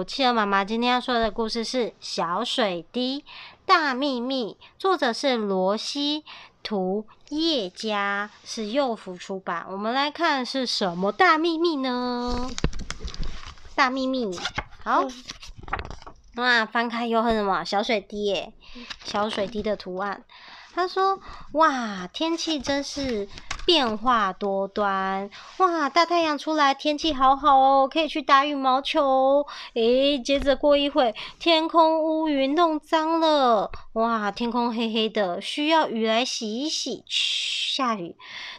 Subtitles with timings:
[0.00, 0.04] 喽！
[0.04, 3.22] 企鹅妈妈今天要说的故事是《小水滴
[3.66, 6.24] 大秘密》，作者是罗西
[6.62, 9.66] 图叶家，是幼福出版。
[9.68, 12.50] 我们来看是什么大秘密呢？
[13.74, 14.30] 大秘密，
[14.82, 15.06] 好，
[16.36, 17.62] 哇，翻开又是什么？
[17.62, 18.54] 小水滴耶，
[19.04, 20.24] 小水滴的图案。
[20.72, 21.20] 他说
[21.52, 23.28] ：“哇，天气真是……”
[23.70, 25.88] 变化多端，哇！
[25.88, 29.46] 大太阳出来，天气好好哦，可以去打羽毛球。
[29.74, 34.32] 诶，接着过一会，天空乌云弄脏了，哇！
[34.32, 37.04] 天空黑黑的，需要雨来洗一洗。
[37.06, 38.16] 下雨。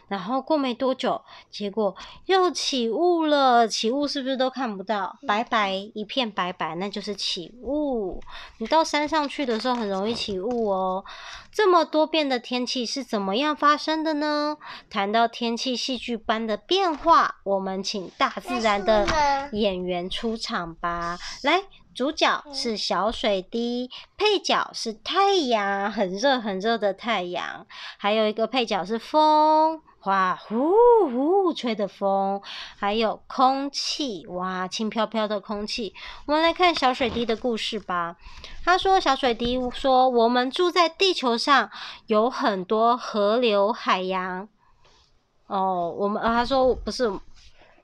[0.08, 1.94] 然后过没多久，结果
[2.26, 3.66] 又起雾了。
[3.68, 5.16] 起雾是不是都看不到？
[5.26, 8.20] 白白一片白白，那就是起雾。
[8.58, 11.04] 你到山上去的时候，很容易起雾哦。
[11.50, 14.56] 这么多变的天气是怎么样发生的呢？
[15.02, 19.04] 谈到天气戏剧般的变化，我们请大自然的
[19.50, 21.18] 演员出场吧。
[21.42, 27.66] 来，主角是小水滴，配角是太阳，很热很热的太阳，
[27.98, 29.82] 还有一个配角是风。
[30.04, 30.72] 哇呼
[31.10, 32.40] 呼吹的风，
[32.78, 35.92] 还有空气，哇，轻飘飘的空气。
[36.26, 38.14] 我们来看小水滴的故事吧。
[38.64, 41.68] 他说：“小水滴说，我们住在地球上，
[42.06, 44.48] 有很多河流、海洋。
[45.46, 46.22] 哦，我们……
[46.22, 47.12] 啊，他说不是，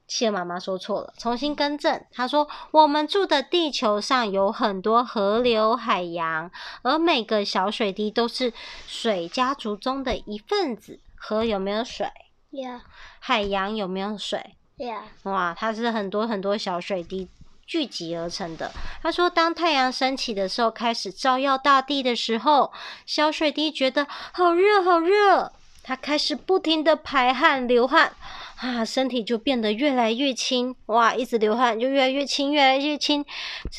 [0.07, 2.01] 企鹅妈妈说错了，重新更正。
[2.13, 6.51] 他说，我们住的地球上有很多河流、海洋，
[6.83, 8.53] 而每个小水滴都是
[8.87, 12.07] 水家族中的一份子。”河有没有水
[12.53, 12.81] ？Yeah.
[13.19, 15.01] 海洋有没有水？Yeah.
[15.25, 17.29] 哇，它是很多很多小水滴
[17.67, 18.71] 聚集而成的。
[19.03, 22.73] 他说，当太阳升起的时候，开始照耀大地的时候，
[23.05, 25.53] 小水滴觉得好热好热，
[25.89, 28.13] 它开始不停的排汗流汗，
[28.61, 30.77] 啊，身体就变得越来越轻。
[30.85, 33.25] 哇，一直流汗就越来越轻，越来越轻，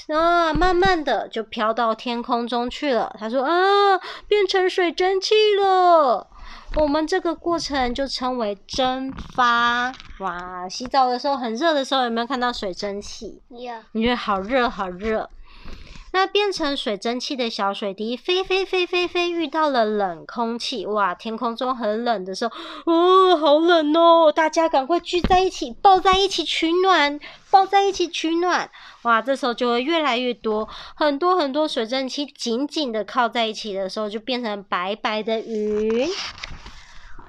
[0.08, 3.16] 啊，慢慢的就飘到天空中去了。
[3.20, 3.52] 他说啊，
[4.28, 6.26] 变成水蒸气了。
[6.78, 9.94] 我们这个过程就称为蒸发。
[10.18, 13.40] 哇，洗澡的时候很热的时候，有没有看到水蒸气？
[13.50, 13.72] 有。
[13.92, 15.30] 你觉得好热好热。
[16.12, 20.86] 那变成水蒸气的小水滴飞飞飞飞飞，遇到了冷空气。
[20.86, 22.54] 哇，天空中很冷的时候，
[22.92, 24.32] 哦，好冷哦！
[24.32, 27.20] 大家赶快聚在一起，抱在一起取暖，
[27.52, 28.70] 抱在一起取暖。
[29.04, 36.10] 哇，这时候就会越来越多，很多很多水蒸气紧紧的靠在一起的时候，就变成白白的云。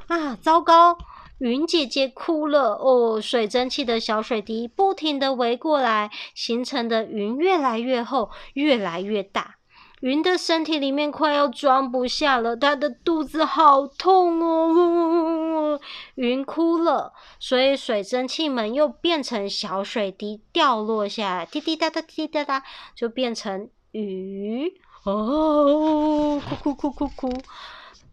[0.09, 0.97] 啊，糟糕！
[1.41, 9.57] 云姐姐哭了哦，水蒸气的小水滴不停地围过来，形成的云越来越厚，越来越大。
[10.03, 15.81] 云的身体里面快要装不下了，它的肚子好痛哦！
[16.15, 22.63] 云哭了，所以水蒸气们又变成小水滴掉落下来，滴滴答答，滴滴答答，
[22.95, 24.75] 就变成雨
[25.05, 26.41] 哦！
[26.63, 27.33] 哭哭哭哭哭。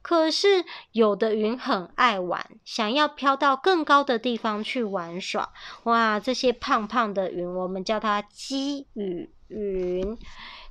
[0.07, 0.63] 可是
[0.93, 5.51] 有的云很爱玩，想要飘到更高的地方去玩耍。
[5.83, 10.17] 哇，这些胖胖的云，我们叫它积雨云。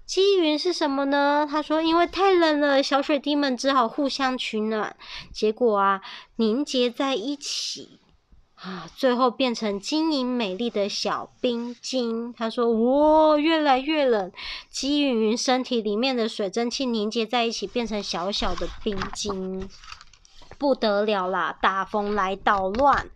[0.07, 1.47] 积云是什么呢？
[1.47, 4.97] 他说，因为太冷了，小水滴们只好互相取暖，
[5.31, 6.01] 结果啊，
[6.37, 8.01] 凝结在一起。
[8.57, 12.33] 啊，最后变成晶莹美丽的小冰晶。
[12.33, 14.33] 他说：“哇，越来越冷，
[14.71, 19.69] 积云身体里面的水蒸气凝结在一起，变成小小的冰晶。”
[20.59, 21.55] 不得了啦！
[21.61, 23.11] 大风来捣乱，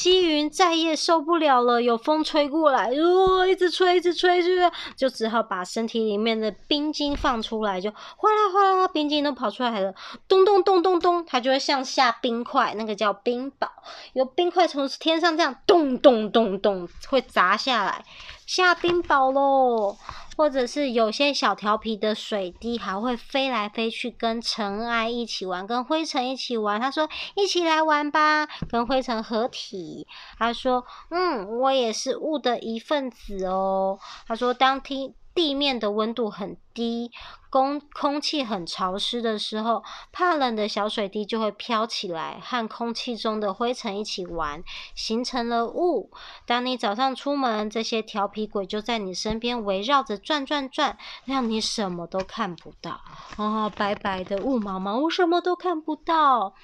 [0.00, 1.82] 积云再也受不了了。
[1.82, 4.72] 有风吹过来，哦，一直吹，一直吹，是不是？
[4.96, 9.92] 就只好把身体里面的冰晶放出来，就哗啦哗啦，冰晶都跑出来了。
[10.26, 13.68] 咚咚咚咚咚，它就会像下冰块，那个叫冰雹。
[14.14, 18.02] 有冰块从天上这样咚咚咚咚会砸下来，
[18.46, 19.98] 下冰雹喽。
[20.40, 26.80] 或者是有些小调皮的水滴还会飞来飞去，跟尘埃一起玩，跟灰尘一起玩。
[26.80, 27.06] 他说
[27.36, 30.06] ：“一起来玩吧，跟灰尘合体。”
[30.40, 30.82] 他说
[31.12, 37.12] ：“嗯，我也是雾的一份子哦。”他说：“当听。”地面的温度很低，
[37.50, 39.82] 空空气很潮湿的时候，
[40.12, 46.10] 怕冷的小水滴就会飘起来，和空气中的灰尘一起玩，形成了雾。
[46.46, 50.96] 当你早上出门，这些调皮鬼就在你身边围绕着转转转，
[51.26, 53.02] 让你什么都看不到。
[53.36, 56.54] 哦，白白的雾茫茫，我什么都看不到。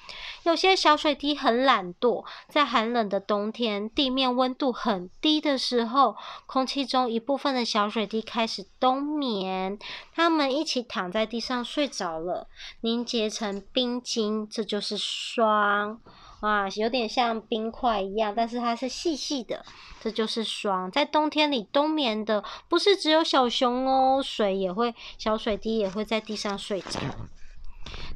[0.41, 6.15] 有些小水滴很懒惰，在寒冷的冬天，地面温度很低的时候，
[6.47, 8.65] 空气中一部分的小水滴开始。
[8.79, 9.77] 冬眠，
[10.13, 12.47] 他们一起躺在地上睡着了，
[12.81, 16.01] 凝结成冰晶，这就是霜。
[16.39, 19.65] 啊，有点像冰块一样，但是它是细细的，
[19.99, 20.91] 这就是霜。
[20.91, 26.99] 在冬天里冬眠的不是只有小熊哦，水也会，小水滴也会在地上睡着。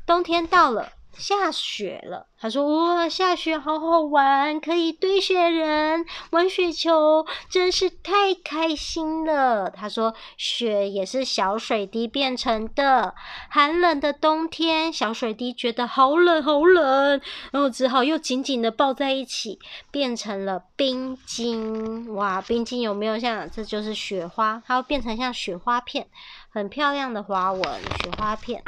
[0.05, 0.93] 冬天到了。
[1.17, 13.13] 下雪了，他说：“哇，下雪好好玩，可以堆雪人、玩雪球，真是太开心了。”他说：“雪也是小水滴变成的。
[13.49, 17.21] 寒冷的冬天，小水滴觉得好冷好冷，
[17.51, 19.59] 然后只好又紧紧的抱在一起，
[19.91, 22.15] 变成了冰晶。
[22.15, 23.49] 哇，冰晶有没有像？
[23.51, 26.07] 这就是雪花，它会变成像雪花片，
[26.49, 28.63] 很漂亮的花纹，雪花片。”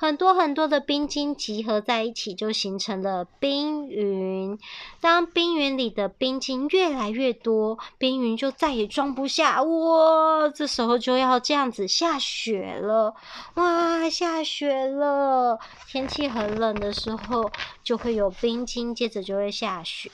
[0.00, 4.56] 很多很多的冰晶集合在一起，就形成了冰云。
[5.00, 10.48] 当冰云里的冰晶越来越多，冰云就再也装不下，哇！
[10.54, 13.16] 这时候就要这样子下雪了，
[13.54, 14.08] 哇！
[14.08, 15.58] 下雪了。
[15.88, 17.50] 天气很冷的时候，
[17.82, 20.12] 就会有冰晶，接着就会下雪。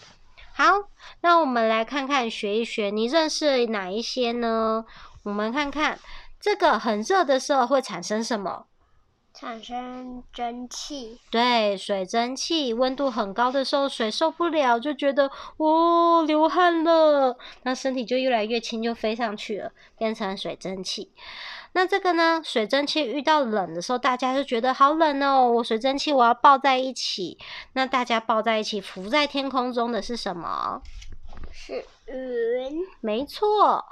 [0.54, 0.64] 好，
[1.20, 4.86] 那我们来看看学一学，你认识哪一些呢？
[5.24, 5.98] 我们看看
[6.40, 8.64] 这个很热的时候会产生什么？
[9.36, 12.72] 产生蒸汽，对，水蒸气。
[12.72, 21.10] 温度很高的时候，水受不了，就觉得哦，流汗了，那身体就越来越轻，就飞上去了，变成水蒸气。
[21.72, 27.36] 那这个呢，水蒸气遇到冷的时候，大家就觉得好冷哦，我水蒸气我要抱在一起。
[27.72, 30.80] 那大家抱在一起，浮在天空中的是什么？
[31.50, 32.86] 是云。
[33.00, 33.84] 没错。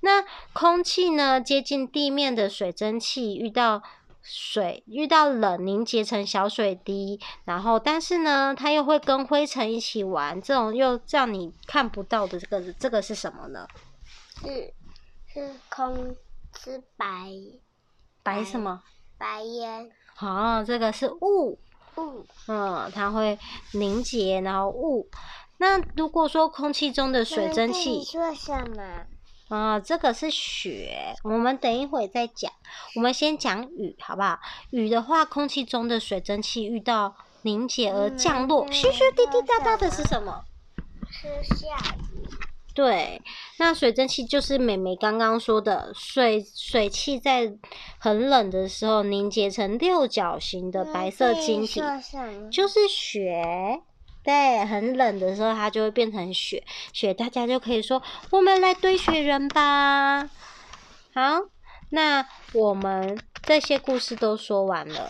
[0.00, 3.82] 那空气呢，接近地面的水蒸气遇到。
[4.28, 13.66] 水遇到冷凝结成小水滴，然后但是呢，它又会跟灰尘一起玩，这种又让你看不到的这个这个是什么呢？
[14.42, 14.74] 是
[15.32, 16.16] 是空
[16.58, 17.30] 是白
[18.22, 18.82] 白什么？
[19.16, 19.88] 白烟。
[20.14, 21.58] 好，这个是雾
[21.96, 23.38] 雾，嗯，它会
[23.72, 25.08] 凝结，然后雾。
[25.58, 29.06] 那如果说空气中的水蒸气，说什么？
[29.48, 32.50] 啊，这个是雪，我们等一会再讲。
[32.96, 34.38] 我们先讲雨，好不好？
[34.70, 40.44] 雨的话，空气中的水蒸气遇到凝结而降落，嘘嘘滴滴答答的是什么？
[41.10, 42.28] 是下雨。
[42.74, 43.22] 对，
[43.58, 47.54] 那水蒸气就是美美刚刚说的水，水汽在
[47.98, 51.80] 很冷的时候凝结成六角形的白色晶体，
[52.50, 53.80] 就是雪。
[54.26, 56.64] 对，很冷的时候，它就会变成雪。
[56.92, 60.28] 雪，大家就可以说，我们来堆雪人吧。
[61.14, 61.42] 好，
[61.90, 65.08] 那我们这些故事都说完了，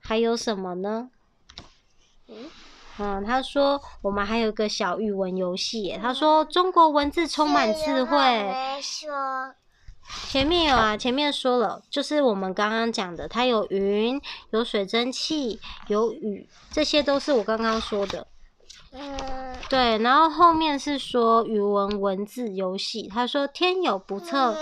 [0.00, 1.10] 还有什么呢？
[2.28, 2.48] 嗯，
[2.98, 5.98] 嗯，他说我们还有个小语文游戏耶。
[6.00, 8.16] 他说中国文字充满智慧。
[10.28, 14.20] 前面有啊，前面说了，就是我们刚刚讲的，它有云，
[14.50, 15.58] 有水蒸气，
[15.88, 18.26] 有雨，这些都是我刚刚说的。
[18.92, 19.16] 嗯。
[19.68, 24.54] 对，然后后面是说语文文字游戏，他说天有不测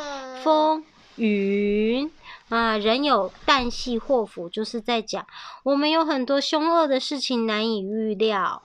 [0.43, 0.85] 风
[1.17, 2.11] 云
[2.49, 5.27] 啊，人有旦夕祸福，就是在讲
[5.65, 8.63] 我们有很多凶恶的事情难以预料。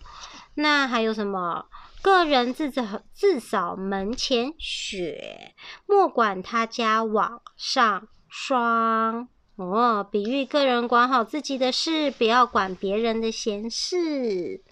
[0.54, 1.66] 那还有什么？
[2.08, 5.54] 个人自扫自扫门前雪，
[5.86, 9.28] 莫管他家网上霜。
[9.58, 14.64] 哦，比喻个人管好自己的事，不要管别人的闲事。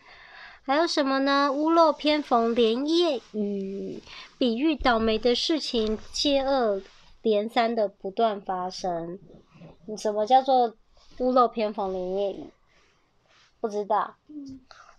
[0.64, 1.52] 还有什么呢？
[1.52, 4.02] 屋漏偏逢连夜雨，
[4.38, 6.82] 比喻倒霉的事情接二
[7.22, 9.20] 连三的不断发生。
[9.98, 10.78] 什么叫做
[11.18, 12.46] 屋漏偏逢连夜雨？
[13.60, 14.16] 不知道。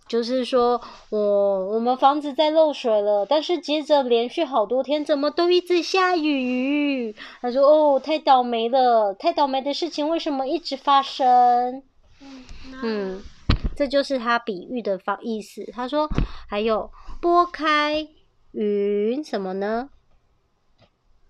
[0.08, 7.14] 就是说，我、哦、我们房子在漏水了，但是接着连续好多天，怎么都一直下雨？
[7.40, 11.82] 他说：“哦，太倒霉了，太倒霉的事情为什么一直发生？”
[12.22, 12.44] 嗯，
[12.82, 13.22] 嗯，
[13.74, 15.68] 这就是他比喻的方意思。
[15.72, 16.08] 他说
[16.48, 18.06] ：“还有拨开
[18.52, 19.90] 云什么呢？”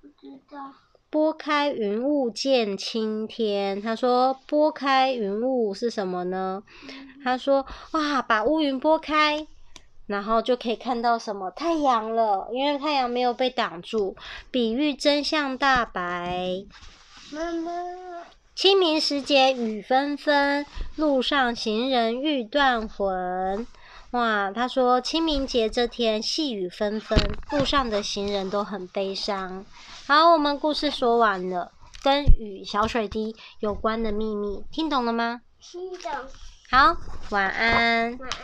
[0.03, 0.86] 不知道。
[1.17, 3.81] 拨开云雾见青天。
[3.81, 6.63] 他说：“拨开云雾是什么呢？”
[7.25, 9.47] 他说：“哇，把乌云拨开，
[10.07, 14.15] 然后就可以看到什么太阳了，因为太阳没有被挡住，
[14.51, 16.67] 比喻真相大白。”
[17.33, 17.73] 妈妈，
[18.55, 23.67] 清明时节雨纷纷，路上行人欲断魂。
[24.17, 27.19] 哇，他说清明节这天细雨纷纷，
[27.51, 29.63] 路上的行人都很悲伤。
[30.07, 31.71] 好，我们故事说完了，
[32.03, 35.43] 跟雨小水滴有关的秘密，听懂了吗？
[35.61, 36.11] 听懂。
[36.71, 36.97] 好，
[37.29, 38.19] 晚安。
[38.19, 38.37] 晚安。